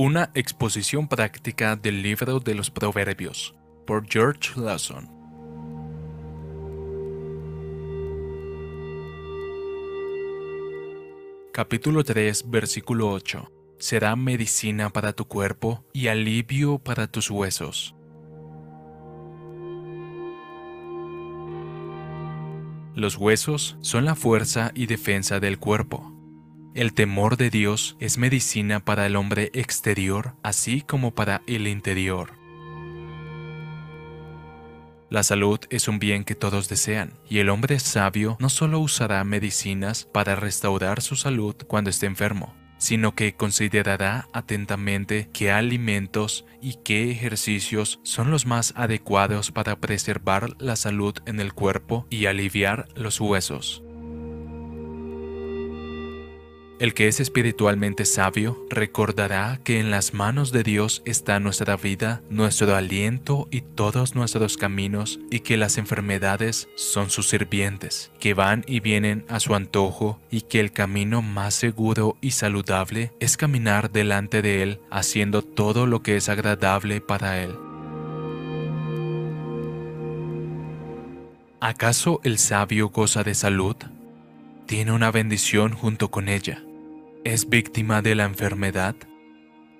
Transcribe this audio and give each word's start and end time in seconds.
Una 0.00 0.30
exposición 0.34 1.08
práctica 1.08 1.74
del 1.74 2.02
libro 2.02 2.38
de 2.38 2.54
los 2.54 2.70
Proverbios 2.70 3.56
por 3.84 4.06
George 4.08 4.52
Lawson. 4.54 5.10
Capítulo 11.52 12.04
3, 12.04 12.48
versículo 12.48 13.10
8. 13.10 13.50
Será 13.80 14.14
medicina 14.14 14.90
para 14.90 15.14
tu 15.14 15.26
cuerpo 15.26 15.84
y 15.92 16.06
alivio 16.06 16.78
para 16.78 17.08
tus 17.08 17.28
huesos. 17.28 17.96
Los 22.94 23.16
huesos 23.16 23.76
son 23.80 24.04
la 24.04 24.14
fuerza 24.14 24.70
y 24.76 24.86
defensa 24.86 25.40
del 25.40 25.58
cuerpo. 25.58 26.17
El 26.74 26.92
temor 26.92 27.36
de 27.36 27.50
Dios 27.50 27.96
es 27.98 28.18
medicina 28.18 28.80
para 28.84 29.06
el 29.06 29.16
hombre 29.16 29.50
exterior, 29.54 30.34
así 30.42 30.82
como 30.82 31.14
para 31.14 31.42
el 31.46 31.66
interior. 31.66 32.32
La 35.10 35.22
salud 35.22 35.58
es 35.70 35.88
un 35.88 35.98
bien 35.98 36.24
que 36.24 36.34
todos 36.34 36.68
desean, 36.68 37.14
y 37.28 37.38
el 37.38 37.48
hombre 37.48 37.80
sabio 37.80 38.36
no 38.38 38.50
solo 38.50 38.80
usará 38.80 39.24
medicinas 39.24 40.04
para 40.04 40.36
restaurar 40.36 41.00
su 41.00 41.16
salud 41.16 41.56
cuando 41.66 41.88
esté 41.88 42.04
enfermo, 42.04 42.54
sino 42.76 43.14
que 43.14 43.34
considerará 43.34 44.28
atentamente 44.34 45.30
qué 45.32 45.50
alimentos 45.50 46.44
y 46.60 46.74
qué 46.84 47.10
ejercicios 47.10 47.98
son 48.02 48.30
los 48.30 48.44
más 48.44 48.74
adecuados 48.76 49.50
para 49.50 49.80
preservar 49.80 50.50
la 50.58 50.76
salud 50.76 51.14
en 51.24 51.40
el 51.40 51.54
cuerpo 51.54 52.06
y 52.10 52.26
aliviar 52.26 52.88
los 52.94 53.18
huesos. 53.18 53.82
El 56.78 56.94
que 56.94 57.08
es 57.08 57.18
espiritualmente 57.18 58.04
sabio 58.04 58.64
recordará 58.70 59.58
que 59.64 59.80
en 59.80 59.90
las 59.90 60.14
manos 60.14 60.52
de 60.52 60.62
Dios 60.62 61.02
está 61.04 61.40
nuestra 61.40 61.76
vida, 61.76 62.22
nuestro 62.30 62.76
aliento 62.76 63.48
y 63.50 63.62
todos 63.62 64.14
nuestros 64.14 64.56
caminos, 64.56 65.18
y 65.28 65.40
que 65.40 65.56
las 65.56 65.76
enfermedades 65.76 66.68
son 66.76 67.10
sus 67.10 67.28
sirvientes, 67.28 68.12
que 68.20 68.32
van 68.32 68.64
y 68.68 68.78
vienen 68.78 69.24
a 69.28 69.40
su 69.40 69.56
antojo, 69.56 70.20
y 70.30 70.42
que 70.42 70.60
el 70.60 70.70
camino 70.70 71.20
más 71.20 71.54
seguro 71.54 72.16
y 72.20 72.30
saludable 72.30 73.12
es 73.18 73.36
caminar 73.36 73.90
delante 73.90 74.40
de 74.40 74.62
Él, 74.62 74.80
haciendo 74.88 75.42
todo 75.42 75.84
lo 75.84 76.04
que 76.04 76.16
es 76.16 76.28
agradable 76.28 77.00
para 77.00 77.42
Él. 77.42 77.56
¿Acaso 81.60 82.20
el 82.22 82.38
sabio 82.38 82.90
goza 82.90 83.24
de 83.24 83.34
salud? 83.34 83.74
Tiene 84.66 84.92
una 84.92 85.10
bendición 85.10 85.72
junto 85.72 86.12
con 86.12 86.28
ella 86.28 86.62
es 87.32 87.50
víctima 87.50 88.00
de 88.00 88.14
la 88.14 88.24
enfermedad, 88.24 88.96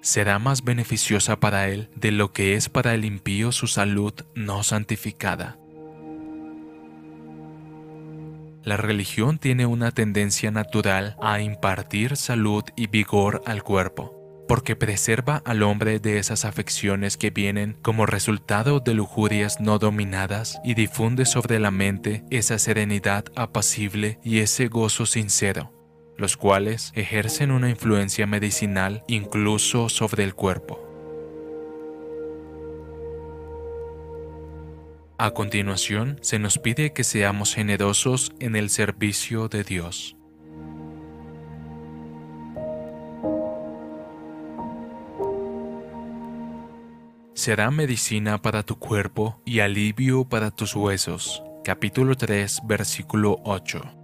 será 0.00 0.38
más 0.38 0.64
beneficiosa 0.64 1.40
para 1.40 1.68
él 1.68 1.90
de 1.94 2.10
lo 2.10 2.32
que 2.32 2.54
es 2.54 2.70
para 2.70 2.94
el 2.94 3.04
impío 3.04 3.52
su 3.52 3.66
salud 3.66 4.14
no 4.34 4.62
santificada. 4.62 5.58
La 8.62 8.78
religión 8.78 9.38
tiene 9.38 9.66
una 9.66 9.90
tendencia 9.90 10.50
natural 10.50 11.16
a 11.20 11.40
impartir 11.40 12.16
salud 12.16 12.64
y 12.76 12.86
vigor 12.86 13.42
al 13.44 13.62
cuerpo, 13.62 14.16
porque 14.48 14.74
preserva 14.74 15.42
al 15.44 15.62
hombre 15.62 15.98
de 15.98 16.18
esas 16.18 16.46
afecciones 16.46 17.18
que 17.18 17.28
vienen 17.28 17.76
como 17.82 18.06
resultado 18.06 18.80
de 18.80 18.94
lujurias 18.94 19.60
no 19.60 19.78
dominadas 19.78 20.58
y 20.64 20.72
difunde 20.72 21.26
sobre 21.26 21.58
la 21.58 21.70
mente 21.70 22.24
esa 22.30 22.58
serenidad 22.58 23.26
apacible 23.36 24.18
y 24.24 24.38
ese 24.38 24.68
gozo 24.68 25.04
sincero 25.04 25.73
los 26.16 26.36
cuales 26.36 26.92
ejercen 26.94 27.50
una 27.50 27.70
influencia 27.70 28.26
medicinal 28.26 29.04
incluso 29.08 29.88
sobre 29.88 30.24
el 30.24 30.34
cuerpo. 30.34 30.80
A 35.16 35.30
continuación, 35.30 36.18
se 36.22 36.38
nos 36.38 36.58
pide 36.58 36.92
que 36.92 37.04
seamos 37.04 37.54
generosos 37.54 38.32
en 38.40 38.56
el 38.56 38.68
servicio 38.68 39.48
de 39.48 39.62
Dios. 39.62 40.16
Será 47.34 47.70
medicina 47.70 48.42
para 48.42 48.62
tu 48.62 48.78
cuerpo 48.78 49.40
y 49.44 49.60
alivio 49.60 50.24
para 50.24 50.50
tus 50.50 50.74
huesos. 50.74 51.42
Capítulo 51.62 52.16
3, 52.16 52.62
versículo 52.66 53.40
8. 53.44 54.03